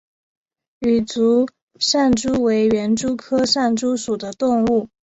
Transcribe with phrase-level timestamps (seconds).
[0.79, 4.89] 羽足扇蛛为园蛛科扇蛛属的动物。